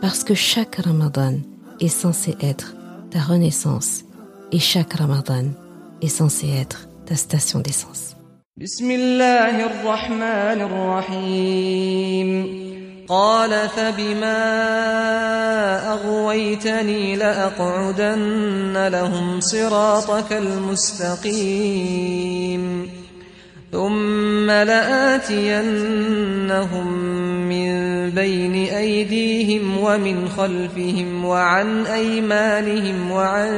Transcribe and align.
parce 0.00 0.24
que 0.24 0.34
chaque 0.34 0.76
Ramadan 0.76 1.34
est 1.80 1.88
censé 1.88 2.36
être 2.40 2.74
ta 3.10 3.20
renaissance 3.20 4.04
et 4.52 4.58
chaque 4.58 4.94
Ramadan 4.94 5.46
est 6.02 6.08
censé 6.08 6.48
être 6.48 6.88
ta 7.06 7.16
station 7.16 7.60
d'essence. 7.60 8.14
Bismillah 8.56 9.50
ar-Rahman 9.68 10.60
ar-Rahim. 10.60 11.88
قال 13.08 13.68
فبما 13.68 14.32
أغويتني 15.92 17.16
لأقعدن 17.16 18.88
لهم 18.92 19.40
صراطك 19.40 20.32
المستقيم 20.32 21.78
ثم 23.72 24.50
لآتينهم 24.50 25.88
من 26.92 27.07
بين 28.09 28.55
أيديهم 28.55 29.77
ومن 29.77 30.29
خلفهم 30.29 31.25
وعن 31.25 31.85
أيمانهم 31.85 33.11
وعن 33.11 33.51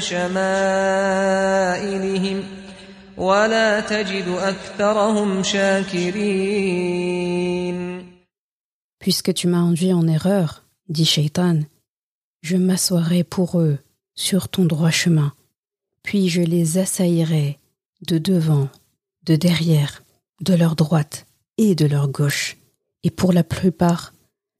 شمائلهم 0.00 1.16
ولا 3.16 3.80
تجد 3.80 4.28
أكثرهم 4.28 5.42
شاكرين 5.42 6.96
Puisque 8.98 9.32
tu 9.34 9.46
m'as 9.46 9.58
induit 9.58 9.92
en 9.92 10.08
erreur, 10.08 10.64
dit 10.88 11.04
Shaitan, 11.04 11.60
je 12.42 12.56
m'assoirai 12.56 13.22
pour 13.24 13.60
eux 13.60 13.78
sur 14.16 14.48
ton 14.48 14.64
droit 14.64 14.90
chemin, 14.90 15.32
puis 16.02 16.28
je 16.28 16.42
les 16.42 16.78
assaillirai 16.78 17.58
de 18.08 18.18
devant 18.18 18.68
de 19.26 19.36
derrière, 19.36 20.02
de 20.40 20.54
leur 20.54 20.76
droite 20.76 21.26
et 21.58 21.74
de 21.74 21.86
leur 21.86 22.08
gauche, 22.08 22.56
et 23.03 23.11
pour 23.11 23.33
la 23.33 23.43
plupart, 23.43 24.13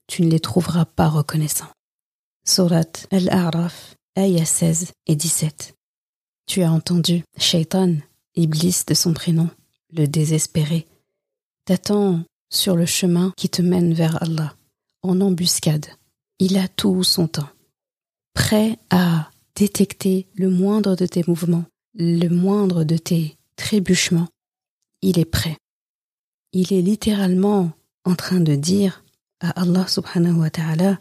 tu 0.07 0.23
ne 0.23 0.29
les 0.29 0.39
trouveras 0.39 0.85
pas 0.85 1.07
reconnaissants. 1.07 1.71
Surat 2.45 2.91
Al-A'raf, 3.11 3.95
ayah 4.17 4.45
16 4.45 4.91
et 5.07 5.15
17. 5.15 5.75
Tu 6.47 6.63
as 6.63 6.71
entendu 6.71 7.23
Shaitan, 7.37 7.95
Iblis 8.35 8.83
de 8.87 8.93
son 8.93 9.13
prénom, 9.13 9.49
le 9.91 10.07
désespéré, 10.07 10.87
t'attend 11.65 12.23
sur 12.49 12.75
le 12.75 12.85
chemin 12.85 13.33
qui 13.37 13.49
te 13.49 13.61
mène 13.61 13.93
vers 13.93 14.21
Allah, 14.21 14.55
en 15.03 15.21
embuscade. 15.21 15.85
Il 16.39 16.57
a 16.57 16.67
tout 16.67 17.03
son 17.03 17.27
temps, 17.27 17.49
prêt 18.33 18.77
à 18.89 19.29
détecter 19.55 20.27
le 20.33 20.49
moindre 20.49 20.95
de 20.95 21.05
tes 21.05 21.23
mouvements, 21.27 21.65
le 21.93 22.29
moindre 22.29 22.83
de 22.83 22.97
tes 22.97 23.37
trébuchements, 23.55 24.27
il 25.01 25.19
est 25.19 25.25
prêt. 25.25 25.57
Il 26.53 26.73
est 26.73 26.81
littéralement 26.81 27.71
en 28.05 28.15
train 28.15 28.39
de 28.39 28.55
dire 28.55 29.03
à 29.39 29.61
Allah 29.61 29.87
subhanahu 29.87 30.39
wa 30.39 30.49
ta'ala, 30.49 30.99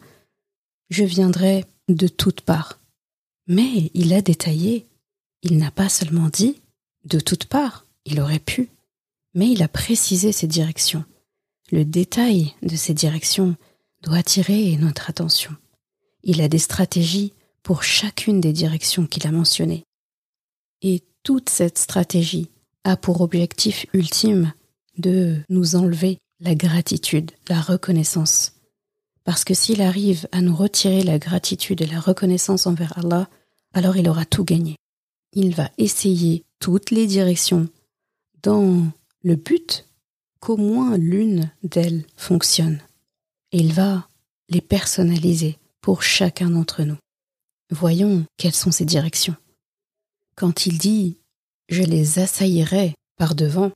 je 0.89 1.05
viendrai 1.05 1.65
de 1.89 2.09
toutes 2.09 2.41
parts. 2.41 2.81
Mais 3.47 3.91
il 3.95 4.12
a 4.12 4.23
détaillé, 4.23 4.87
il 5.43 5.56
n'a 5.59 5.71
pas 5.71 5.89
seulement 5.89 6.28
dit 6.28 6.61
de 7.05 7.19
toutes 7.21 7.47
parts, 7.47 7.87
il 8.05 8.21
aurait 8.21 8.39
pu, 8.39 8.69
mais 9.34 9.51
il 9.51 9.62
a 9.62 9.69
précisé 9.69 10.33
ses 10.33 10.47
directions. 10.47 11.05
Le 11.71 11.84
détail 11.84 12.55
de 12.62 12.77
ces 12.77 12.94
directions 12.94 13.56
doit 14.03 14.19
attirer 14.19 14.77
notre 14.77 15.09
attention. 15.09 15.55
Il 16.22 16.41
a 16.43 16.49
des 16.49 16.59
stratégies 16.59 17.33
pour 17.62 17.83
chacune 17.83 18.41
des 18.41 18.53
directions 18.53 19.06
qu'il 19.06 19.27
a 19.27 19.33
mentionnées. 19.33 19.84
Et 20.83 21.03
toute 21.22 21.49
cette 21.49 21.78
stratégie 21.78 22.50
a 22.84 22.97
pour 22.97 23.21
objectif 23.21 23.87
ultime 23.93 24.53
de 24.99 25.37
nous 25.49 25.77
enlever 25.77 26.19
la 26.41 26.55
gratitude, 26.55 27.33
la 27.49 27.61
reconnaissance. 27.61 28.53
Parce 29.25 29.45
que 29.45 29.55
s'il 29.55 29.83
arrive 29.83 30.27
à 30.33 30.41
nous 30.41 30.56
retirer 30.56 31.03
la 31.03 31.19
gratitude 31.19 31.83
et 31.83 31.87
la 31.87 32.01
reconnaissance 32.01 32.67
envers 32.67 32.97
Allah, 32.99 33.28
alors 33.75 33.97
il 33.97 34.09
aura 34.09 34.25
tout 34.25 34.45
gagné. 34.45 34.77
Il 35.33 35.55
va 35.55 35.71
essayer 35.78 36.45
toutes 36.59 36.91
les 36.91 37.06
directions 37.06 37.69
dans 38.43 38.87
le 39.23 39.37
but 39.37 39.87
qu'au 40.41 40.56
moins 40.56 40.97
l'une 40.97 41.51
d'elles 41.62 42.05
fonctionne. 42.17 42.81
Et 43.53 43.59
il 43.59 43.72
va 43.72 44.09
les 44.49 44.61
personnaliser 44.61 45.59
pour 45.81 46.03
chacun 46.03 46.51
d'entre 46.51 46.83
nous. 46.83 46.97
Voyons 47.71 48.25
quelles 48.37 48.55
sont 48.55 48.72
ces 48.72 48.84
directions. 48.84 49.37
Quand 50.34 50.67
il 50.67 50.78
dit 50.78 51.19
je 51.69 51.83
les 51.83 52.19
assaillirai 52.19 52.95
par 53.17 53.37
devant, 53.37 53.71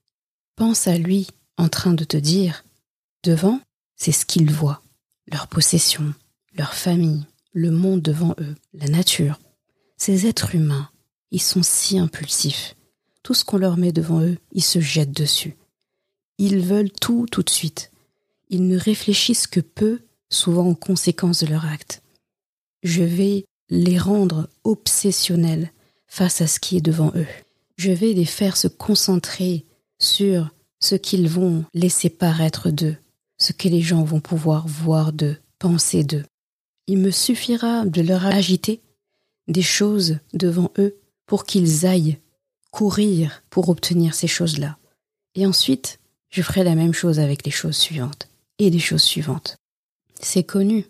pense 0.57 0.89
à 0.89 0.99
lui 0.99 1.29
en 1.57 1.69
train 1.69 1.95
de 1.95 2.05
te 2.05 2.17
dire 2.17 2.65
devant, 3.23 3.61
c'est 3.97 4.13
ce 4.13 4.27
qu'ils 4.27 4.51
voient, 4.51 4.83
leur 5.27 5.49
possession, 5.49 6.15
leur 6.55 6.75
famille, 6.75 7.27
le 7.53 7.71
monde 7.71 8.03
devant 8.03 8.35
eux, 8.41 8.55
la 8.73 8.89
nature. 8.89 9.39
Ces 9.97 10.27
êtres 10.27 10.55
humains, 10.55 10.91
ils 11.31 11.43
sont 11.43 11.63
si 11.63 11.99
impulsifs. 11.99 12.77
Tout 13.23 13.35
ce 13.35 13.45
qu'on 13.45 13.59
leur 13.59 13.77
met 13.77 13.93
devant 13.93 14.21
eux, 14.21 14.37
ils 14.53 14.63
se 14.63 14.81
jettent 14.81 15.17
dessus. 15.17 15.57
Ils 16.39 16.61
veulent 16.61 16.93
tout 16.93 17.27
tout 17.31 17.43
de 17.43 17.51
suite. 17.51 17.91
Ils 18.51 18.67
ne 18.67 18.79
réfléchissent 18.79 19.47
que 19.47 19.61
peu, 19.61 20.03
souvent 20.29 20.69
en 20.69 20.75
conséquence 20.75 21.43
de 21.43 21.47
leur 21.47 21.65
acte. 21.65 22.03
Je 22.83 23.03
vais 23.03 23.47
les 23.71 23.99
rendre 23.99 24.51
obsessionnels 24.65 25.73
face 26.07 26.41
à 26.41 26.47
ce 26.47 26.61
qui 26.61 26.77
est 26.77 26.83
devant 26.83 27.13
eux 27.15 27.27
je 27.77 27.91
vais 27.91 28.13
les 28.13 28.25
faire 28.25 28.57
se 28.57 28.69
concentrer 28.69 29.67
sur 29.99 30.51
ce 30.85 30.97
qu'ils 30.97 31.29
vont 31.29 31.65
laisser 31.73 32.11
paraître 32.11 32.71
d'eux, 32.71 32.97
ce 33.39 33.53
que 33.53 33.69
les 33.69 33.81
gens 33.81 34.05
vont 34.05 34.21
pouvoir 34.21 34.69
voir 34.69 35.15
d'eux, 35.15 35.39
penser 35.59 36.05
d'eux. 36.05 36.25
Il 36.87 36.99
me 36.99 37.11
suffira 37.11 37.87
de 37.87 38.03
leur 38.03 38.27
agiter 38.27 38.83
des 39.49 39.63
choses 39.63 40.19
devant 40.35 40.71
eux 40.79 40.95
pour 41.25 41.47
qu'ils 41.47 41.87
aillent 41.87 42.19
courir 42.71 43.43
pour 43.49 43.71
obtenir 43.71 44.15
ces 44.15 44.27
choses-là. 44.27 44.77
Et 45.35 45.47
ensuite, 45.47 46.01
je 46.29 46.43
ferai 46.43 46.65
la 46.65 46.75
même 46.75 46.93
chose 46.93 47.19
avec 47.19 47.47
les 47.47 47.51
choses 47.51 47.77
suivantes 47.77 48.29
et 48.59 48.69
les 48.69 48.79
choses 48.79 49.03
suivantes. 49.03 49.57
C'est 50.21 50.45
connu. 50.45 50.85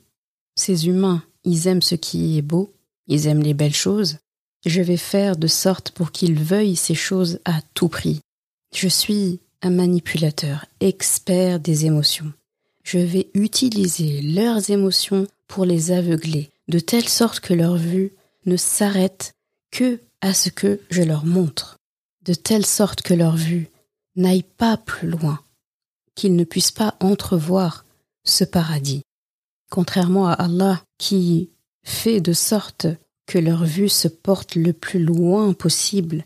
Ces 0.57 0.89
humains, 0.89 1.23
ils 1.45 1.69
aiment 1.69 1.83
ce 1.83 1.95
qui 1.95 2.37
est 2.37 2.43
beau, 2.43 2.75
ils 3.07 3.29
aiment 3.29 3.43
les 3.43 3.55
belles 3.55 3.75
choses, 3.75 4.19
je 4.67 4.81
vais 4.81 4.97
faire 4.97 5.37
de 5.37 5.47
sorte 5.47 5.93
pour 5.93 6.11
qu'ils 6.11 6.43
veuillent 6.43 6.75
ces 6.77 6.95
choses 6.97 7.39
à 7.45 7.61
tout 7.75 7.89
prix. 7.89 8.21
Je 8.75 8.89
suis 8.89 9.39
un 9.65 9.71
manipulateur, 9.71 10.67
expert 10.81 11.59
des 11.59 11.87
émotions. 11.87 12.31
Je 12.83 12.99
vais 12.99 13.31
utiliser 13.33 14.21
leurs 14.21 14.71
émotions 14.71 15.27
pour 15.49 15.65
les 15.65 15.91
aveugler, 15.91 16.51
de 16.69 16.79
telle 16.79 17.09
sorte 17.09 17.41
que 17.41 17.55
leur 17.55 17.77
vue 17.77 18.13
ne 18.45 18.59
s'arrête 18.59 19.35
que 19.71 20.01
à 20.21 20.35
ce 20.35 20.51
que 20.51 20.81
je 20.91 21.03
leur 21.03 21.25
montre, 21.25 21.79
de 22.27 22.35
telle 22.35 22.67
sorte 22.67 23.01
que 23.01 23.15
leur 23.15 23.37
vue 23.37 23.71
n'aille 24.17 24.43
pas 24.43 24.77
plus 24.77 25.09
loin, 25.09 25.41
qu'ils 26.15 26.37
ne 26.37 26.45
puissent 26.45 26.71
pas 26.71 26.97
entrevoir 27.01 27.87
ce 28.23 28.45
paradis. 28.45 29.03
Contrairement 29.71 30.29
à 30.29 30.35
Allah 30.35 30.83
qui 30.99 31.51
fait 31.83 32.21
de 32.21 32.35
sorte 32.35 32.87
que 33.27 33.39
leur 33.39 33.65
vue 33.65 33.89
se 33.89 34.09
porte 34.09 34.57
le 34.57 34.75
plus 34.75 35.03
loin 35.03 35.55
possible, 35.55 36.25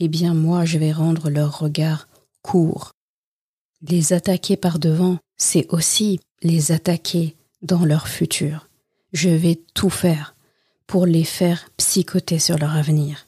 eh 0.00 0.08
bien 0.08 0.34
moi 0.34 0.64
je 0.64 0.78
vais 0.78 0.92
rendre 0.92 1.30
leur 1.30 1.60
regard 1.60 2.08
court. 2.42 2.92
Les 3.82 4.12
attaquer 4.12 4.56
par 4.56 4.78
devant, 4.78 5.18
c'est 5.36 5.66
aussi 5.70 6.20
les 6.42 6.72
attaquer 6.72 7.36
dans 7.62 7.84
leur 7.84 8.08
futur. 8.08 8.68
Je 9.12 9.30
vais 9.30 9.60
tout 9.74 9.90
faire 9.90 10.34
pour 10.86 11.06
les 11.06 11.24
faire 11.24 11.70
psychoter 11.76 12.38
sur 12.38 12.58
leur 12.58 12.76
avenir. 12.76 13.26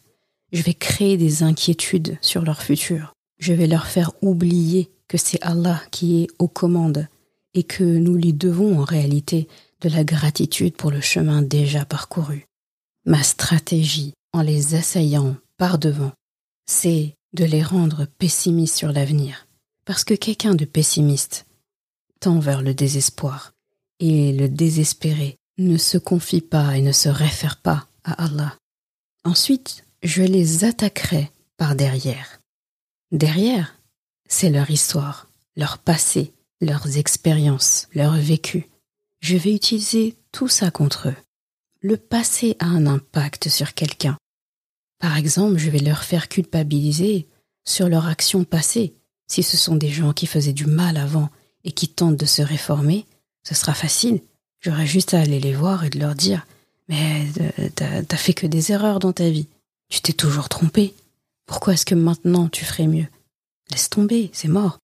Je 0.52 0.62
vais 0.62 0.74
créer 0.74 1.16
des 1.16 1.42
inquiétudes 1.42 2.18
sur 2.20 2.42
leur 2.42 2.62
futur. 2.62 3.14
Je 3.38 3.52
vais 3.52 3.66
leur 3.66 3.86
faire 3.86 4.12
oublier 4.20 4.90
que 5.08 5.16
c'est 5.16 5.42
Allah 5.42 5.80
qui 5.90 6.22
est 6.22 6.28
aux 6.38 6.48
commandes 6.48 7.08
et 7.54 7.64
que 7.64 7.84
nous 7.84 8.14
lui 8.14 8.32
devons 8.32 8.80
en 8.80 8.84
réalité 8.84 9.48
de 9.80 9.88
la 9.88 10.04
gratitude 10.04 10.76
pour 10.76 10.90
le 10.90 11.00
chemin 11.00 11.42
déjà 11.42 11.84
parcouru. 11.84 12.46
Ma 13.04 13.22
stratégie 13.22 14.12
en 14.32 14.42
les 14.42 14.74
assaillant 14.74 15.36
par 15.56 15.78
devant, 15.78 16.12
c'est 16.66 17.14
de 17.32 17.44
les 17.44 17.62
rendre 17.62 18.04
pessimistes 18.04 18.76
sur 18.76 18.92
l'avenir. 18.92 19.46
Parce 19.84 20.04
que 20.04 20.14
quelqu'un 20.14 20.54
de 20.54 20.64
pessimiste 20.64 21.46
tend 22.20 22.38
vers 22.38 22.62
le 22.62 22.74
désespoir, 22.74 23.52
et 23.98 24.32
le 24.32 24.48
désespéré 24.48 25.38
ne 25.58 25.76
se 25.76 25.98
confient 25.98 26.40
pas 26.40 26.76
et 26.76 26.82
ne 26.82 26.92
se 26.92 27.08
réfèrent 27.08 27.60
pas 27.60 27.86
à 28.04 28.24
Allah. 28.24 28.56
Ensuite, 29.24 29.84
je 30.02 30.22
les 30.22 30.64
attaquerai 30.64 31.30
par 31.56 31.74
derrière. 31.74 32.40
Derrière, 33.12 33.76
c'est 34.28 34.50
leur 34.50 34.70
histoire, 34.70 35.28
leur 35.56 35.78
passé, 35.78 36.32
leurs 36.60 36.96
expériences, 36.96 37.88
leur 37.94 38.14
vécu. 38.14 38.68
Je 39.20 39.36
vais 39.36 39.54
utiliser 39.54 40.16
tout 40.32 40.48
ça 40.48 40.70
contre 40.70 41.08
eux. 41.08 41.16
Le 41.80 41.96
passé 41.96 42.56
a 42.58 42.66
un 42.66 42.86
impact 42.86 43.48
sur 43.48 43.74
quelqu'un. 43.74 44.16
Par 45.02 45.16
exemple, 45.16 45.58
je 45.58 45.68
vais 45.68 45.80
leur 45.80 46.04
faire 46.04 46.28
culpabiliser 46.28 47.26
sur 47.64 47.88
leur 47.88 48.06
action 48.06 48.44
passée. 48.44 48.94
Si 49.26 49.42
ce 49.42 49.56
sont 49.56 49.74
des 49.74 49.88
gens 49.88 50.12
qui 50.12 50.28
faisaient 50.28 50.52
du 50.52 50.66
mal 50.66 50.96
avant 50.96 51.28
et 51.64 51.72
qui 51.72 51.88
tentent 51.88 52.16
de 52.16 52.24
se 52.24 52.40
réformer, 52.40 53.04
ce 53.42 53.56
sera 53.56 53.74
facile. 53.74 54.22
J'aurai 54.60 54.86
juste 54.86 55.12
à 55.12 55.20
aller 55.20 55.40
les 55.40 55.54
voir 55.54 55.82
et 55.82 55.90
de 55.90 55.98
leur 55.98 56.14
dire 56.14 56.46
Mais 56.88 57.26
euh, 57.40 57.68
t'as 57.74 58.16
fait 58.16 58.32
que 58.32 58.46
des 58.46 58.70
erreurs 58.70 59.00
dans 59.00 59.12
ta 59.12 59.28
vie. 59.28 59.48
Tu 59.88 60.00
t'es 60.00 60.12
toujours 60.12 60.48
trompé. 60.48 60.94
Pourquoi 61.46 61.72
est-ce 61.72 61.84
que 61.84 61.96
maintenant 61.96 62.48
tu 62.48 62.64
ferais 62.64 62.86
mieux? 62.86 63.08
Laisse 63.72 63.90
tomber, 63.90 64.30
c'est 64.32 64.46
mort. 64.46 64.78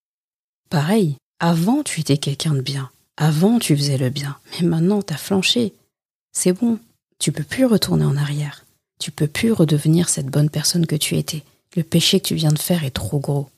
Pareil, 0.69 1.15
avant 1.38 1.85
tu 1.85 2.00
étais 2.00 2.17
quelqu'un 2.17 2.55
de 2.55 2.61
bien. 2.61 2.91
Avant 3.17 3.61
tu 3.61 3.76
faisais 3.76 3.99
le 3.99 4.11
bien. 4.11 4.37
Mais 4.61 4.67
maintenant 4.67 5.00
t'as 5.00 5.17
flanché. 5.17 5.75
C'est 6.32 6.55
bon, 6.55 6.81
tu 7.20 7.31
peux 7.31 7.44
plus 7.44 7.67
retourner 7.67 8.05
en 8.05 8.17
arrière. 8.17 8.65
Tu 8.98 9.10
peux 9.10 9.28
plus 9.28 9.52
redevenir 9.52 10.08
cette 10.08 10.26
bonne 10.26 10.50
personne 10.50 10.86
que 10.86 10.96
tu 10.96 11.16
étais. 11.16 11.44
Le 11.76 11.82
péché 11.82 12.20
que 12.20 12.28
tu 12.28 12.34
viens 12.34 12.52
de 12.52 12.58
faire 12.58 12.84
est 12.84 12.90
trop 12.90 13.18
gros. 13.18 13.48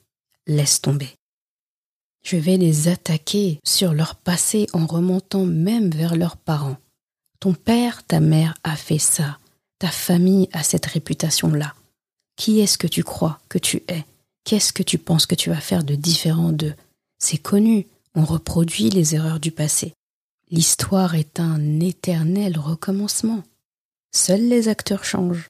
Laisse 0.47 0.81
tomber. 0.81 1.09
Je 2.23 2.37
vais 2.37 2.57
les 2.57 2.89
attaquer 2.89 3.59
sur 3.65 3.95
leur 3.95 4.15
passé 4.17 4.67
en 4.73 4.87
remontant 4.87 5.45
même 5.45 5.91
vers 5.91 6.17
leurs 6.17 6.37
parents. 6.37 6.77
Ton 7.39 7.55
père, 7.55 8.05
ta 8.07 8.21
mère 8.21 8.55
a 8.63 8.77
fait 8.77 8.99
ça. 8.99 9.39
Ta 9.79 9.89
famille 9.89 10.49
a 10.53 10.63
cette 10.63 10.85
réputation-là. 10.85 11.75
Qui 12.37 12.61
est-ce 12.61 12.77
que 12.77 12.87
tu 12.87 13.03
crois 13.03 13.41
que 13.49 13.59
tu 13.59 13.83
es? 13.89 14.05
Qu'est-ce 14.45 14.73
que 14.75 14.83
tu 14.83 14.99
penses 14.99 15.27
que 15.27 15.35
tu 15.35 15.49
vas 15.49 15.61
faire 15.61 15.85
de 15.85 15.95
différent 15.95 16.53
d'eux? 16.53 16.75
C'est 17.19 17.39
connu, 17.39 17.87
on 18.15 18.25
reproduit 18.25 18.91
les 18.91 19.15
erreurs 19.15 19.41
du 19.41 19.53
passé. 19.53 19.95
L'histoire 20.51 21.15
est 21.15 21.41
un 21.41 21.81
éternel 21.81 22.59
recommencement. 22.59 23.43
Seuls 24.13 24.49
les 24.49 24.69
acteurs 24.69 25.05
changent. 25.05 25.49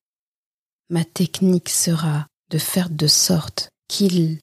Ma 0.90 1.04
technique 1.04 1.68
sera 1.68 2.26
de 2.50 2.58
faire 2.58 2.90
de 2.90 3.06
sorte 3.06 3.70
qu'ils, 3.88 4.38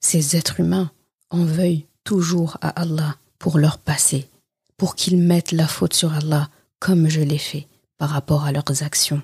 ces 0.00 0.36
êtres 0.36 0.60
humains, 0.60 0.90
en 1.30 1.44
veuillent 1.44 1.86
toujours 2.04 2.58
à 2.60 2.68
Allah 2.68 3.16
pour 3.38 3.58
leur 3.58 3.78
passé, 3.78 4.28
pour 4.76 4.96
qu'ils 4.96 5.18
mettent 5.18 5.52
la 5.52 5.66
faute 5.66 5.94
sur 5.94 6.12
Allah 6.12 6.48
comme 6.78 7.08
je 7.08 7.20
l'ai 7.20 7.38
fait 7.38 7.68
par 7.96 8.10
rapport 8.10 8.44
à 8.44 8.52
leurs 8.52 8.82
actions. 8.82 9.22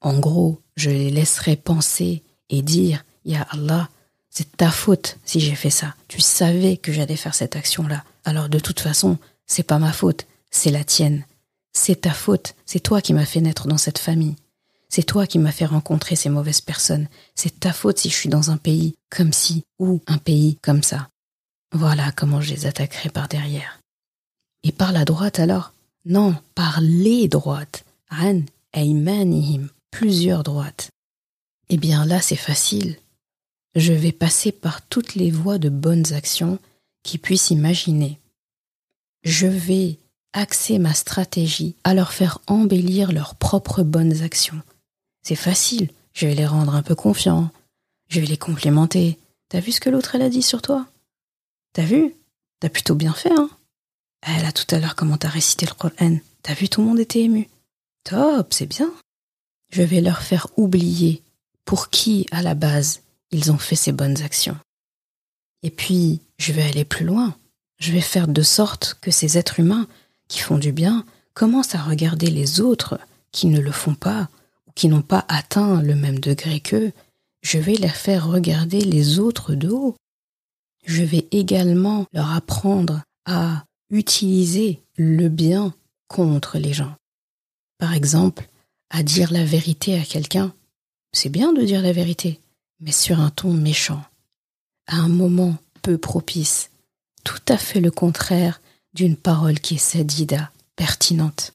En 0.00 0.18
gros, 0.18 0.60
je 0.76 0.90
les 0.90 1.10
laisserai 1.10 1.56
penser 1.56 2.22
et 2.48 2.62
dire 2.62 3.04
Ya 3.24 3.46
Allah, 3.50 3.88
c'est 4.30 4.56
ta 4.56 4.70
faute 4.70 5.18
si 5.24 5.40
j'ai 5.40 5.54
fait 5.54 5.70
ça. 5.70 5.94
Tu 6.08 6.20
savais 6.20 6.76
que 6.76 6.92
j'allais 6.92 7.16
faire 7.16 7.34
cette 7.34 7.56
action-là. 7.56 8.04
Alors 8.24 8.48
de 8.48 8.58
toute 8.58 8.80
façon, 8.80 9.18
c'est 9.46 9.62
pas 9.62 9.78
ma 9.78 9.92
faute, 9.92 10.26
c'est 10.50 10.70
la 10.70 10.84
tienne. 10.84 11.24
C'est 11.72 12.02
ta 12.02 12.12
faute, 12.12 12.54
c'est 12.66 12.80
toi 12.80 13.00
qui 13.00 13.12
m'as 13.12 13.26
fait 13.26 13.40
naître 13.40 13.68
dans 13.68 13.78
cette 13.78 13.98
famille. 13.98 14.36
C'est 14.88 15.04
toi 15.04 15.26
qui 15.26 15.38
m'as 15.38 15.52
fait 15.52 15.66
rencontrer 15.66 16.16
ces 16.16 16.28
mauvaises 16.28 16.60
personnes. 16.60 17.08
C'est 17.36 17.60
ta 17.60 17.72
faute 17.72 17.98
si 17.98 18.10
je 18.10 18.16
suis 18.16 18.28
dans 18.28 18.50
un 18.50 18.56
pays 18.56 18.96
comme 19.08 19.32
ci 19.32 19.64
ou 19.78 20.00
un 20.08 20.18
pays 20.18 20.58
comme 20.62 20.82
ça. 20.82 21.08
Voilà 21.72 22.10
comment 22.10 22.40
je 22.40 22.50
les 22.52 22.66
attaquerai 22.66 23.08
par 23.10 23.28
derrière. 23.28 23.80
Et 24.64 24.72
par 24.72 24.90
la 24.90 25.04
droite 25.04 25.38
alors? 25.38 25.72
Non, 26.04 26.34
par 26.54 26.80
les 26.80 27.28
droites. 27.28 27.84
An 28.10 28.40
aymanihim, 28.72 29.68
plusieurs 29.92 30.42
droites. 30.42 30.90
Eh 31.68 31.76
bien 31.76 32.04
là 32.04 32.20
c'est 32.20 32.34
facile. 32.34 32.96
Je 33.76 33.92
vais 33.92 34.10
passer 34.10 34.50
par 34.50 34.82
toutes 34.82 35.14
les 35.14 35.30
voies 35.30 35.58
de 35.58 35.68
bonnes 35.68 36.12
actions 36.12 36.58
qui 37.04 37.18
puissent 37.18 37.50
imaginer. 37.50 38.18
Je 39.22 39.46
vais 39.46 39.98
axer 40.32 40.78
ma 40.78 40.94
stratégie 40.94 41.74
à 41.84 41.94
leur 41.94 42.12
faire 42.12 42.38
embellir 42.46 43.12
leurs 43.12 43.34
propres 43.34 43.82
bonnes 43.82 44.22
actions. 44.22 44.60
C'est 45.22 45.36
facile, 45.36 45.90
je 46.12 46.26
vais 46.26 46.34
les 46.34 46.46
rendre 46.46 46.74
un 46.74 46.82
peu 46.82 46.94
confiants, 46.94 47.50
je 48.08 48.20
vais 48.20 48.26
les 48.26 48.36
complémenter. 48.36 49.18
T'as 49.48 49.60
vu 49.60 49.72
ce 49.72 49.80
que 49.80 49.90
l'autre 49.90 50.14
elle 50.14 50.22
a 50.22 50.30
dit 50.30 50.42
sur 50.42 50.62
toi? 50.62 50.86
T'as 51.72 51.84
vu? 51.84 52.14
T'as 52.60 52.68
plutôt 52.68 52.94
bien 52.94 53.12
fait, 53.12 53.32
hein 53.32 53.50
Elle 54.22 54.44
a 54.44 54.52
tout 54.52 54.74
à 54.74 54.78
l'heure 54.78 54.96
comment 54.96 55.16
t'as 55.16 55.28
récité 55.28 55.66
le 55.66 55.74
Coran. 55.74 56.18
T'as 56.42 56.54
vu, 56.54 56.68
tout 56.68 56.80
le 56.80 56.86
monde 56.86 57.00
était 57.00 57.22
ému. 57.22 57.48
Top, 58.04 58.52
c'est 58.52 58.66
bien. 58.66 58.92
Je 59.72 59.82
vais 59.82 60.00
leur 60.00 60.22
faire 60.22 60.48
oublier 60.56 61.22
pour 61.64 61.90
qui, 61.90 62.26
à 62.30 62.42
la 62.42 62.54
base, 62.54 63.02
ils 63.30 63.52
ont 63.52 63.58
fait 63.58 63.76
ces 63.76 63.92
bonnes 63.92 64.22
actions. 64.22 64.58
Et 65.62 65.70
puis, 65.70 66.20
je 66.38 66.52
vais 66.52 66.62
aller 66.62 66.84
plus 66.84 67.04
loin. 67.04 67.36
Je 67.78 67.92
vais 67.92 68.00
faire 68.00 68.28
de 68.28 68.42
sorte 68.42 68.98
que 69.00 69.10
ces 69.10 69.38
êtres 69.38 69.60
humains 69.60 69.86
qui 70.30 70.38
font 70.38 70.56
du 70.56 70.72
bien 70.72 71.04
commencent 71.34 71.74
à 71.74 71.82
regarder 71.82 72.30
les 72.30 72.62
autres 72.62 72.98
qui 73.32 73.48
ne 73.48 73.60
le 73.60 73.72
font 73.72 73.94
pas 73.94 74.30
ou 74.66 74.72
qui 74.74 74.88
n'ont 74.88 75.02
pas 75.02 75.26
atteint 75.28 75.82
le 75.82 75.94
même 75.94 76.18
degré 76.18 76.60
qu'eux. 76.60 76.92
Je 77.42 77.58
vais 77.58 77.74
les 77.74 77.88
faire 77.88 78.26
regarder 78.26 78.80
les 78.80 79.18
autres 79.18 79.54
de 79.54 79.68
haut 79.68 79.96
je 80.84 81.02
vais 81.02 81.26
également 81.30 82.06
leur 82.12 82.32
apprendre 82.32 83.02
à 83.24 83.64
utiliser 83.90 84.82
le 84.96 85.28
bien 85.28 85.74
contre 86.08 86.58
les 86.58 86.72
gens. 86.72 86.94
Par 87.78 87.94
exemple, 87.94 88.48
à 88.90 89.02
dire 89.02 89.32
la 89.32 89.44
vérité 89.44 89.98
à 89.98 90.04
quelqu'un. 90.04 90.52
C'est 91.12 91.28
bien 91.28 91.52
de 91.52 91.62
dire 91.62 91.82
la 91.82 91.92
vérité, 91.92 92.40
mais 92.80 92.92
sur 92.92 93.20
un 93.20 93.30
ton 93.30 93.52
méchant, 93.52 94.02
à 94.86 94.96
un 94.96 95.08
moment 95.08 95.56
peu 95.82 95.98
propice, 95.98 96.70
tout 97.24 97.42
à 97.48 97.56
fait 97.56 97.80
le 97.80 97.90
contraire 97.90 98.60
d'une 98.94 99.16
parole 99.16 99.60
qui 99.60 99.74
est 99.74 99.78
sadida, 99.78 100.50
pertinente. 100.76 101.52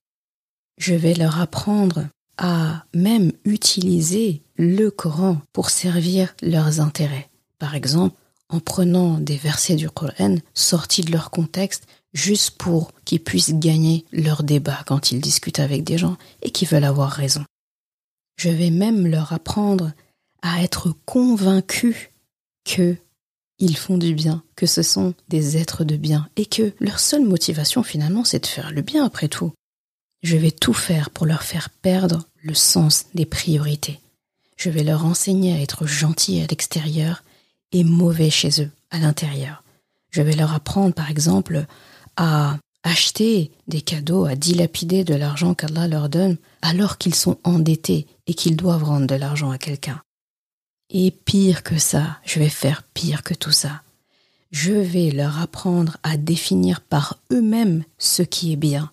Je 0.77 0.93
vais 0.93 1.13
leur 1.13 1.39
apprendre 1.39 2.07
à 2.37 2.85
même 2.93 3.31
utiliser 3.45 4.41
le 4.57 4.89
Coran 4.89 5.41
pour 5.53 5.69
servir 5.69 6.33
leurs 6.41 6.79
intérêts. 6.79 7.29
Par 7.59 7.75
exemple, 7.75 8.15
en 8.49 8.59
prenant 8.59 9.19
des 9.19 9.37
versets 9.37 9.75
du 9.75 9.89
Coran 9.89 10.35
sortis 10.53 11.03
de 11.03 11.11
leur 11.11 11.31
contexte 11.31 11.87
juste 12.13 12.51
pour 12.57 12.91
qu'ils 13.03 13.23
puissent 13.23 13.53
gagner 13.55 14.05
leur 14.11 14.43
débat 14.43 14.83
quand 14.85 15.11
ils 15.11 15.21
discutent 15.21 15.59
avec 15.59 15.83
des 15.83 15.97
gens 15.97 16.17
et 16.41 16.51
qui 16.51 16.65
veulent 16.65 16.83
avoir 16.83 17.11
raison. 17.11 17.43
Je 18.37 18.49
vais 18.49 18.69
même 18.69 19.07
leur 19.07 19.33
apprendre 19.33 19.91
à 20.41 20.61
être 20.63 20.93
convaincus 21.05 22.09
que 22.65 22.95
ils 23.59 23.77
font 23.77 23.97
du 23.97 24.13
bien, 24.13 24.43
que 24.55 24.65
ce 24.65 24.83
sont 24.83 25.13
des 25.29 25.57
êtres 25.57 25.83
de 25.83 25.95
bien 25.95 26.27
et 26.35 26.45
que 26.45 26.73
leur 26.79 26.99
seule 26.99 27.23
motivation 27.23 27.83
finalement 27.83 28.23
c'est 28.23 28.41
de 28.41 28.47
faire 28.47 28.71
le 28.71 28.81
bien 28.81 29.05
après 29.05 29.27
tout. 29.27 29.53
Je 30.23 30.37
vais 30.37 30.51
tout 30.51 30.73
faire 30.73 31.09
pour 31.09 31.25
leur 31.25 31.43
faire 31.43 31.69
perdre 31.69 32.27
le 32.41 32.53
sens 32.53 33.05
des 33.13 33.25
priorités. 33.25 33.99
Je 34.57 34.69
vais 34.69 34.83
leur 34.83 35.05
enseigner 35.05 35.53
à 35.53 35.61
être 35.61 35.85
gentils 35.85 36.41
à 36.41 36.47
l'extérieur 36.47 37.23
et 37.71 37.83
mauvais 37.83 38.29
chez 38.29 38.61
eux, 38.61 38.71
à 38.89 38.99
l'intérieur. 38.99 39.63
Je 40.11 40.21
vais 40.21 40.35
leur 40.35 40.53
apprendre, 40.53 40.93
par 40.93 41.11
exemple, 41.11 41.65
à 42.15 42.57
acheter 42.83 43.51
des 43.67 43.81
cadeaux, 43.81 44.25
à 44.25 44.35
dilapider 44.35 45.03
de 45.03 45.15
l'argent 45.15 45.53
qu'Allah 45.55 45.87
leur 45.87 46.07
donne 46.07 46.37
alors 46.61 46.97
qu'ils 46.97 47.15
sont 47.15 47.37
endettés 47.43 48.07
et 48.27 48.33
qu'ils 48.33 48.55
doivent 48.55 48.83
rendre 48.83 49.07
de 49.07 49.15
l'argent 49.15 49.51
à 49.51 49.57
quelqu'un. 49.57 50.01
Et 50.97 51.11
pire 51.11 51.61
que 51.61 51.77
ça, 51.77 52.19
je 52.23 52.39
vais 52.39 52.47
faire 52.47 52.83
pire 52.93 53.21
que 53.21 53.33
tout 53.33 53.51
ça. 53.51 53.81
Je 54.51 54.71
vais 54.71 55.11
leur 55.11 55.41
apprendre 55.41 55.97
à 56.03 56.15
définir 56.15 56.79
par 56.79 57.19
eux-mêmes 57.33 57.83
ce 57.97 58.21
qui 58.21 58.53
est 58.53 58.55
bien 58.55 58.89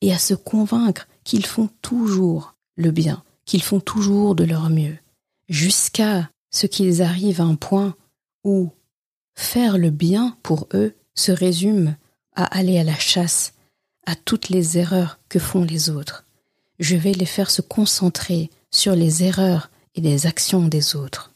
et 0.00 0.12
à 0.12 0.18
se 0.18 0.34
convaincre 0.34 1.06
qu'ils 1.22 1.46
font 1.46 1.70
toujours 1.80 2.56
le 2.74 2.90
bien, 2.90 3.22
qu'ils 3.44 3.62
font 3.62 3.78
toujours 3.78 4.34
de 4.34 4.42
leur 4.42 4.68
mieux, 4.68 4.96
jusqu'à 5.48 6.28
ce 6.50 6.66
qu'ils 6.66 7.02
arrivent 7.02 7.40
à 7.40 7.44
un 7.44 7.54
point 7.54 7.94
où 8.42 8.72
faire 9.36 9.78
le 9.78 9.90
bien 9.90 10.36
pour 10.42 10.66
eux 10.74 10.92
se 11.14 11.30
résume 11.30 11.94
à 12.34 12.46
aller 12.46 12.80
à 12.80 12.84
la 12.84 12.98
chasse 12.98 13.52
à 14.06 14.16
toutes 14.16 14.48
les 14.48 14.76
erreurs 14.76 15.20
que 15.28 15.38
font 15.38 15.62
les 15.62 15.88
autres. 15.88 16.24
Je 16.80 16.96
vais 16.96 17.12
les 17.12 17.26
faire 17.26 17.52
se 17.52 17.62
concentrer 17.62 18.50
sur 18.72 18.96
les 18.96 19.22
erreurs 19.22 19.70
et 19.94 20.00
les 20.00 20.26
actions 20.26 20.66
des 20.66 20.96
autres. 20.96 21.30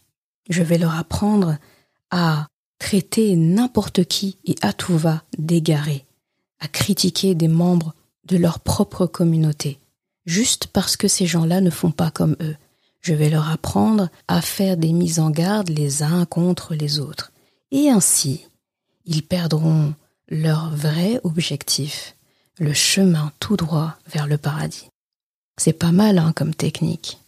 Je 0.48 0.62
vais 0.62 0.78
leur 0.78 0.96
apprendre 0.96 1.58
à 2.10 2.46
traiter 2.78 3.36
n'importe 3.36 4.04
qui 4.04 4.38
et 4.44 4.56
à 4.62 4.72
tout 4.72 4.96
va 4.96 5.22
d'égaré, 5.36 6.06
à 6.60 6.68
critiquer 6.68 7.34
des 7.34 7.48
membres 7.48 7.94
de 8.24 8.36
leur 8.36 8.60
propre 8.60 9.06
communauté, 9.06 9.78
juste 10.26 10.68
parce 10.68 10.96
que 10.96 11.08
ces 11.08 11.26
gens-là 11.26 11.60
ne 11.60 11.70
font 11.70 11.90
pas 11.90 12.10
comme 12.10 12.36
eux, 12.40 12.56
je 13.00 13.14
vais 13.14 13.30
leur 13.30 13.50
apprendre 13.50 14.10
à 14.26 14.40
faire 14.42 14.76
des 14.76 14.92
mises 14.92 15.20
en 15.20 15.30
garde 15.30 15.68
les 15.68 16.02
uns 16.02 16.24
contre 16.26 16.74
les 16.74 16.98
autres. 16.98 17.32
Et 17.70 17.90
ainsi, 17.90 18.46
ils 19.04 19.22
perdront 19.22 19.94
leur 20.28 20.70
vrai 20.70 21.20
objectif. 21.24 22.14
le 22.60 22.74
chemin 22.74 23.32
tout 23.38 23.56
droit 23.56 23.96
vers 24.12 24.26
le 24.26 24.36
paradis. 24.36 24.88
C'est 25.58 25.72
pas 25.72 25.92
mal 25.92 26.18
hein, 26.18 26.32
comme 26.34 26.52
technique. 26.52 27.18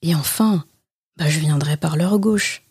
Et 0.00 0.14
enfin, 0.14 0.64
bah, 1.16 1.28
je 1.28 1.38
viendrai 1.38 1.76
par 1.76 1.96
leur 1.96 2.18
gauche. 2.18 2.62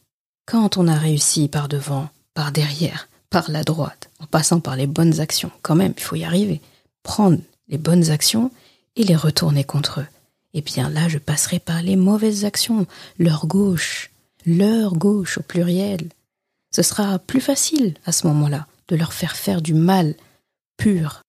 Quand 0.46 0.78
on 0.78 0.88
a 0.88 0.96
réussi 0.96 1.48
par 1.48 1.68
devant, 1.70 2.10
par 2.34 2.52
derrière, 2.52 3.08
par 3.30 3.50
la 3.50 3.64
droite, 3.64 4.10
en 4.20 4.26
passant 4.26 4.60
par 4.60 4.76
les 4.76 4.88
bonnes 4.88 5.20
actions, 5.20 5.52
quand 5.62 5.76
même, 5.76 5.94
il 5.98 6.04
faut 6.04 6.16
y 6.16 6.26
arriver. 6.26 6.62
Prendre 7.04 7.40
les 7.70 7.78
bonnes 7.78 8.10
actions 8.10 8.52
et 8.96 9.04
les 9.04 9.16
retourner 9.16 9.64
contre 9.64 10.02
eux. 10.02 10.08
Et 10.54 10.62
bien 10.62 10.90
là, 10.90 11.08
je 11.08 11.18
passerai 11.18 11.60
par 11.60 11.82
les 11.82 11.96
mauvaises 11.96 12.46
actions, 12.46 12.86
leur 13.18 13.48
gauche, 13.48 14.12
leur 14.46 14.94
gauche 14.94 15.38
au 15.38 15.42
pluriel. 15.42 16.10
Ce 16.76 16.82
sera 16.82 17.20
plus 17.20 17.42
facile 17.42 17.96
à 18.06 18.12
ce 18.12 18.28
moment-là 18.28 18.68
de 18.90 18.96
leur 18.96 19.14
faire 19.14 19.36
faire 19.36 19.62
du 19.62 19.74
mal 19.74 20.16
pur. 20.78 21.22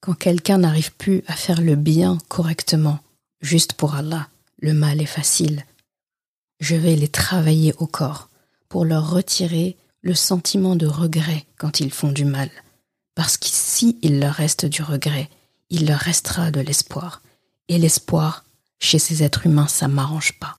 Quand 0.00 0.14
quelqu'un 0.14 0.58
n'arrive 0.58 0.92
plus 0.92 1.22
à 1.28 1.34
faire 1.34 1.60
le 1.60 1.76
bien 1.76 2.18
correctement, 2.28 2.98
juste 3.40 3.74
pour 3.74 3.94
Allah, 3.94 4.28
le 4.60 4.74
mal 4.74 5.00
est 5.00 5.06
facile. 5.06 5.64
Je 6.62 6.76
vais 6.76 6.94
les 6.94 7.08
travailler 7.08 7.74
au 7.78 7.88
corps 7.88 8.28
pour 8.68 8.84
leur 8.84 9.10
retirer 9.10 9.76
le 10.00 10.14
sentiment 10.14 10.76
de 10.76 10.86
regret 10.86 11.44
quand 11.58 11.80
ils 11.80 11.92
font 11.92 12.12
du 12.12 12.24
mal. 12.24 12.50
Parce 13.16 13.36
qu'ici 13.36 13.98
il 14.00 14.20
leur 14.20 14.34
reste 14.34 14.66
du 14.66 14.80
regret, 14.80 15.28
il 15.70 15.88
leur 15.88 15.98
restera 15.98 16.52
de 16.52 16.60
l'espoir. 16.60 17.20
Et 17.66 17.78
l'espoir, 17.78 18.44
chez 18.78 19.00
ces 19.00 19.24
êtres 19.24 19.48
humains, 19.48 19.66
ça 19.66 19.88
m'arrange 19.88 20.38
pas. 20.38 20.54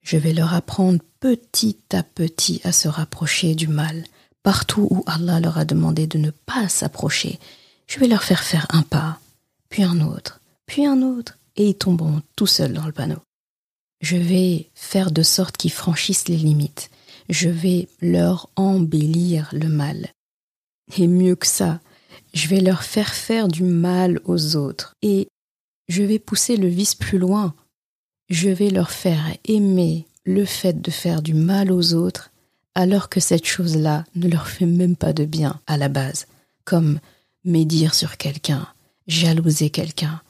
Je 0.00 0.16
vais 0.16 0.32
leur 0.32 0.54
apprendre 0.54 1.00
petit 1.18 1.80
à 1.92 2.04
petit 2.04 2.60
à 2.62 2.70
se 2.70 2.86
rapprocher 2.86 3.56
du 3.56 3.66
mal. 3.66 4.04
Partout 4.44 4.86
où 4.92 5.02
Allah 5.08 5.40
leur 5.40 5.58
a 5.58 5.64
demandé 5.64 6.06
de 6.06 6.18
ne 6.18 6.30
pas 6.30 6.68
s'approcher, 6.68 7.40
je 7.88 7.98
vais 7.98 8.06
leur 8.06 8.22
faire 8.22 8.44
faire 8.44 8.68
un 8.70 8.82
pas, 8.82 9.18
puis 9.70 9.82
un 9.82 10.00
autre, 10.02 10.40
puis 10.66 10.86
un 10.86 11.02
autre, 11.02 11.36
et 11.56 11.70
ils 11.70 11.74
tomberont 11.76 12.22
tout 12.36 12.46
seuls 12.46 12.74
dans 12.74 12.86
le 12.86 12.92
panneau. 12.92 13.18
Je 14.00 14.16
vais 14.16 14.70
faire 14.74 15.10
de 15.10 15.22
sorte 15.22 15.56
qu'ils 15.56 15.72
franchissent 15.72 16.28
les 16.28 16.36
limites. 16.36 16.90
Je 17.28 17.48
vais 17.48 17.88
leur 18.00 18.50
embellir 18.56 19.48
le 19.52 19.68
mal. 19.68 20.08
Et 20.96 21.08
mieux 21.08 21.34
que 21.34 21.46
ça, 21.46 21.80
je 22.34 22.48
vais 22.48 22.60
leur 22.60 22.82
faire 22.82 23.14
faire 23.14 23.48
du 23.48 23.62
mal 23.62 24.20
aux 24.24 24.56
autres 24.56 24.94
et 25.02 25.28
je 25.88 26.02
vais 26.02 26.18
pousser 26.18 26.56
le 26.56 26.68
vice 26.68 26.94
plus 26.94 27.18
loin. 27.18 27.54
Je 28.28 28.48
vais 28.48 28.70
leur 28.70 28.90
faire 28.90 29.24
aimer 29.44 30.06
le 30.24 30.44
fait 30.44 30.80
de 30.80 30.90
faire 30.90 31.22
du 31.22 31.34
mal 31.34 31.72
aux 31.72 31.94
autres 31.94 32.30
alors 32.74 33.08
que 33.08 33.20
cette 33.20 33.46
chose-là 33.46 34.04
ne 34.16 34.28
leur 34.28 34.48
fait 34.48 34.66
même 34.66 34.96
pas 34.96 35.14
de 35.14 35.24
bien 35.24 35.60
à 35.66 35.78
la 35.78 35.88
base, 35.88 36.26
comme 36.64 37.00
médire 37.42 37.94
sur 37.94 38.18
quelqu'un, 38.18 38.68
jalouser 39.06 39.70
quelqu'un. 39.70 40.20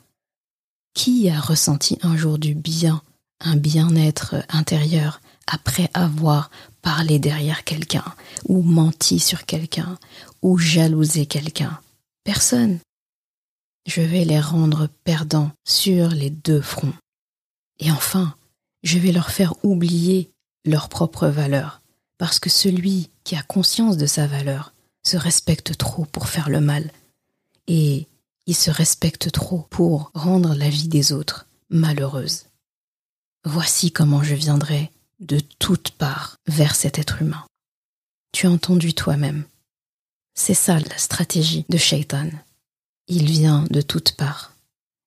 Qui 0.95 1.29
a 1.29 1.41
ressenti 1.41 1.99
un 2.03 2.17
jour 2.17 2.39
du 2.39 2.55
bien, 2.55 3.03
un 3.41 3.57
bien-être 3.57 4.37
intérieur 4.49 5.21
après 5.47 5.91
avoir 5.95 6.51
parlé 6.83 7.19
derrière 7.19 7.65
quelqu'un, 7.65 8.05
ou 8.49 8.63
menti 8.63 9.19
sur 9.19 9.45
quelqu'un, 9.45 9.99
ou 10.43 10.59
jalousé 10.59 11.27
quelqu'un 11.27 11.81
Personne. 12.25 12.81
Je 13.87 14.01
vais 14.01 14.25
les 14.25 14.41
rendre 14.41 14.89
perdants 15.05 15.53
sur 15.65 16.09
les 16.09 16.31
deux 16.31 16.61
fronts. 16.61 16.95
Et 17.79 17.93
enfin, 17.93 18.35
je 18.83 18.99
vais 18.99 19.13
leur 19.13 19.31
faire 19.31 19.55
oublier 19.65 20.31
leur 20.65 20.89
propre 20.89 21.29
valeur, 21.29 21.83
parce 22.19 22.41
que 22.41 22.51
celui 22.51 23.11
qui 23.23 23.37
a 23.37 23.43
conscience 23.43 23.97
de 23.97 24.07
sa 24.07 24.27
valeur 24.27 24.73
se 25.05 25.17
respecte 25.17 25.77
trop 25.77 26.05
pour 26.07 26.29
faire 26.29 26.49
le 26.49 26.61
mal, 26.61 26.91
et 27.69 28.09
il 28.47 28.57
se 28.57 28.71
respecte 28.71 29.31
trop 29.31 29.67
pour 29.71 30.11
rendre 30.15 30.55
la 30.55 30.69
vie 30.69 30.89
des 30.89 31.13
autres 31.13 31.47
malheureuse. 31.71 32.46
Voici 33.49 33.93
comment 33.93 34.25
je 34.25 34.35
viendrai 34.35 34.91
de 35.21 35.39
toutes 35.39 35.93
parts 35.93 36.37
vers 36.49 36.75
cet 36.75 36.99
être 36.99 37.23
humain. 37.23 37.47
Tu 38.33 38.49
as 38.49 38.51
entendu 38.51 38.93
toi-même. 38.93 39.45
C'est 40.35 40.53
ça 40.53 40.81
la 40.81 40.99
stratégie 40.99 41.65
de 41.69 41.79
Shaitan. 41.79 42.29
Il 43.07 43.31
vient 43.31 43.65
de 43.71 43.83
toutes 43.83 44.17
parts. 44.17 44.53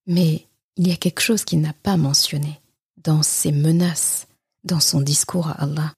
Mais 0.07 0.47
il 0.77 0.87
y 0.87 0.93
a 0.93 0.95
quelque 0.95 1.19
chose 1.19 1.43
qu'il 1.43 1.59
n'a 1.59 1.73
pas 1.73 1.97
mentionné 1.97 2.61
dans 3.03 3.23
ses 3.23 3.51
menaces, 3.51 4.25
dans 4.63 4.79
son 4.79 5.01
discours 5.01 5.49
à 5.49 5.63
Allah. 5.63 5.91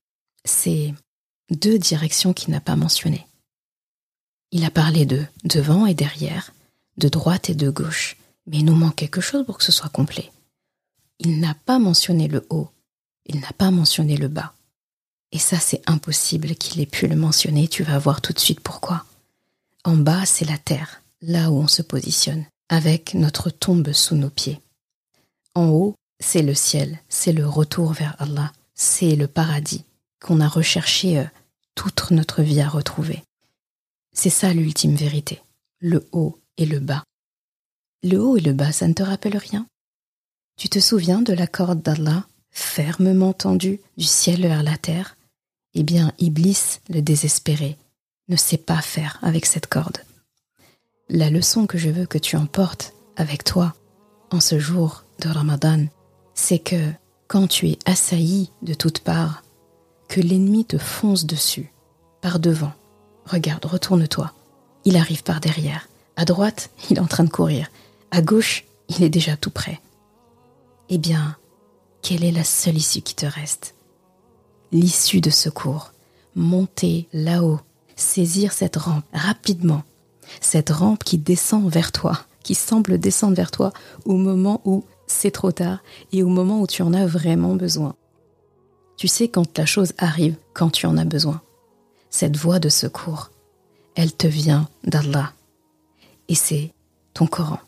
C'est 0.43 0.95
deux 1.51 1.77
directions 1.77 2.33
qu'il 2.33 2.49
n'a 2.53 2.59
pas 2.59 2.75
mentionnées. 2.75 3.27
Il 4.49 4.65
a 4.65 4.71
parlé 4.71 5.05
de 5.05 5.23
devant 5.43 5.85
et 5.85 5.93
derrière, 5.93 6.53
de 6.97 7.07
droite 7.07 7.51
et 7.51 7.55
de 7.55 7.69
gauche, 7.69 8.17
mais 8.47 8.57
il 8.57 8.65
nous 8.65 8.73
manque 8.73 8.95
quelque 8.95 9.21
chose 9.21 9.45
pour 9.45 9.59
que 9.59 9.63
ce 9.63 9.71
soit 9.71 9.89
complet. 9.89 10.31
Il 11.23 11.39
n'a 11.39 11.53
pas 11.53 11.77
mentionné 11.77 12.27
le 12.27 12.47
haut, 12.49 12.69
il 13.27 13.41
n'a 13.41 13.51
pas 13.53 13.69
mentionné 13.69 14.17
le 14.17 14.27
bas. 14.27 14.55
Et 15.31 15.37
ça, 15.37 15.59
c'est 15.59 15.83
impossible 15.87 16.55
qu'il 16.55 16.81
ait 16.81 16.87
pu 16.87 17.07
le 17.07 17.15
mentionner, 17.15 17.67
tu 17.67 17.83
vas 17.83 17.99
voir 17.99 18.21
tout 18.21 18.33
de 18.33 18.39
suite 18.39 18.59
pourquoi. 18.59 19.05
En 19.83 19.95
bas, 19.95 20.25
c'est 20.25 20.45
la 20.45 20.57
terre, 20.57 21.03
là 21.21 21.51
où 21.51 21.57
on 21.57 21.67
se 21.67 21.83
positionne, 21.83 22.45
avec 22.69 23.13
notre 23.13 23.51
tombe 23.51 23.91
sous 23.91 24.15
nos 24.15 24.31
pieds. 24.31 24.61
En 25.53 25.67
haut, 25.67 25.93
c'est 26.19 26.41
le 26.41 26.55
ciel, 26.55 26.97
c'est 27.07 27.33
le 27.33 27.47
retour 27.47 27.93
vers 27.93 28.15
Allah, 28.17 28.51
c'est 28.73 29.15
le 29.15 29.27
paradis 29.27 29.85
qu'on 30.19 30.41
a 30.41 30.47
recherché 30.47 31.19
euh, 31.19 31.25
toute 31.75 32.09
notre 32.09 32.41
vie 32.41 32.61
à 32.61 32.67
retrouver. 32.67 33.21
C'est 34.11 34.31
ça 34.31 34.53
l'ultime 34.53 34.95
vérité, 34.95 35.43
le 35.79 36.07
haut 36.13 36.39
et 36.57 36.65
le 36.65 36.79
bas. 36.79 37.03
Le 38.01 38.17
haut 38.17 38.37
et 38.37 38.41
le 38.41 38.53
bas, 38.53 38.71
ça 38.71 38.87
ne 38.87 38.93
te 38.93 39.03
rappelle 39.03 39.37
rien? 39.37 39.67
Tu 40.61 40.69
te 40.69 40.77
souviens 40.77 41.23
de 41.23 41.33
la 41.33 41.47
corde 41.47 41.81
d'Allah, 41.81 42.23
fermement 42.51 43.33
tendue 43.33 43.81
du 43.97 44.05
ciel 44.05 44.41
vers 44.41 44.61
la 44.61 44.77
terre? 44.77 45.17
Eh 45.73 45.81
bien, 45.81 46.13
Iblis, 46.19 46.81
le 46.87 47.01
désespéré, 47.01 47.77
ne 48.27 48.35
sait 48.35 48.57
pas 48.57 48.79
faire 48.79 49.17
avec 49.23 49.47
cette 49.47 49.65
corde. 49.65 49.97
La 51.09 51.31
leçon 51.31 51.65
que 51.65 51.79
je 51.79 51.89
veux 51.89 52.05
que 52.05 52.19
tu 52.19 52.35
emportes 52.35 52.93
avec 53.15 53.43
toi 53.43 53.73
en 54.29 54.39
ce 54.39 54.59
jour 54.59 55.03
de 55.21 55.29
Ramadan, 55.29 55.87
c'est 56.35 56.59
que 56.59 56.91
quand 57.27 57.47
tu 57.47 57.67
es 57.67 57.79
assailli 57.87 58.51
de 58.61 58.75
toutes 58.75 58.99
parts, 58.99 59.41
que 60.09 60.21
l'ennemi 60.21 60.65
te 60.65 60.77
fonce 60.77 61.25
dessus, 61.25 61.73
par 62.21 62.39
devant. 62.39 62.73
Regarde, 63.25 63.65
retourne-toi. 63.65 64.31
Il 64.85 64.95
arrive 64.95 65.23
par 65.23 65.39
derrière. 65.39 65.89
À 66.17 66.25
droite, 66.25 66.69
il 66.91 66.97
est 66.97 67.01
en 67.01 67.07
train 67.07 67.23
de 67.23 67.31
courir. 67.31 67.71
À 68.11 68.21
gauche, 68.21 68.65
il 68.89 69.01
est 69.01 69.09
déjà 69.09 69.35
tout 69.35 69.49
près. 69.49 69.79
Eh 70.93 70.97
bien, 70.97 71.37
quelle 72.01 72.25
est 72.25 72.33
la 72.33 72.43
seule 72.43 72.75
issue 72.75 73.01
qui 73.01 73.15
te 73.15 73.25
reste? 73.25 73.75
L'issue 74.73 75.21
de 75.21 75.29
secours. 75.29 75.93
Monter 76.35 77.07
là-haut 77.13 77.61
saisir 77.95 78.51
cette 78.51 78.75
rampe 78.75 79.05
rapidement, 79.13 79.83
cette 80.41 80.69
rampe 80.69 81.03
qui 81.03 81.17
descend 81.17 81.69
vers 81.69 81.93
toi, 81.93 82.19
qui 82.43 82.55
semble 82.55 82.97
descendre 82.97 83.35
vers 83.35 83.51
toi 83.51 83.71
au 84.05 84.15
moment 84.15 84.61
où 84.65 84.83
c'est 85.07 85.31
trop 85.31 85.51
tard 85.53 85.81
et 86.11 86.23
au 86.23 86.27
moment 86.27 86.59
où 86.59 86.67
tu 86.67 86.81
en 86.81 86.93
as 86.93 87.05
vraiment 87.05 87.55
besoin. 87.55 87.95
Tu 88.97 89.07
sais 89.07 89.29
quand 89.29 89.57
la 89.57 89.65
chose 89.65 89.93
arrive, 89.97 90.35
quand 90.53 90.71
tu 90.71 90.87
en 90.87 90.97
as 90.97 91.05
besoin. 91.05 91.41
Cette 92.09 92.35
voie 92.35 92.59
de 92.59 92.69
secours, 92.69 93.31
elle 93.95 94.13
te 94.13 94.27
vient 94.27 94.67
d'Allah. 94.83 95.31
Et 96.27 96.35
c'est 96.35 96.73
ton 97.13 97.27
Coran. 97.27 97.59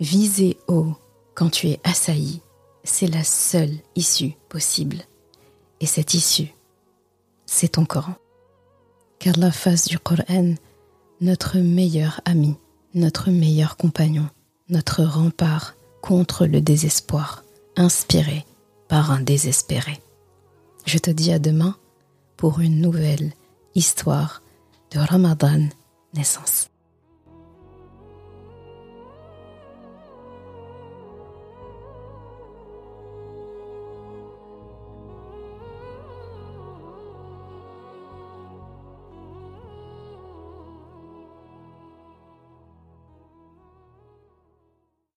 Viser 0.00 0.58
haut 0.66 0.96
quand 1.36 1.50
tu 1.50 1.68
es 1.68 1.78
assailli, 1.84 2.40
c'est 2.82 3.06
la 3.06 3.22
seule 3.22 3.76
issue 3.94 4.32
possible. 4.48 5.02
Et 5.80 5.86
cette 5.86 6.14
issue, 6.14 6.52
c'est 7.44 7.72
ton 7.72 7.84
Coran 7.84 8.14
qu'Allah 9.18 9.52
fasse 9.52 9.86
du 9.86 9.98
Coran 9.98 10.54
notre 11.20 11.58
meilleur 11.58 12.20
ami, 12.24 12.56
notre 12.94 13.30
meilleur 13.30 13.76
compagnon, 13.76 14.28
notre 14.68 15.04
rempart 15.04 15.74
contre 16.02 16.46
le 16.46 16.60
désespoir, 16.60 17.44
inspiré 17.76 18.44
par 18.88 19.10
un 19.10 19.20
désespéré. 19.20 20.00
Je 20.86 20.98
te 20.98 21.10
dis 21.10 21.32
à 21.32 21.38
demain 21.38 21.76
pour 22.36 22.60
une 22.60 22.80
nouvelle 22.80 23.32
histoire 23.74 24.42
de 24.90 24.98
Ramadan 24.98 25.68
naissance. 26.14 26.68